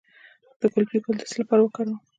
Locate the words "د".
0.59-0.61, 1.17-1.21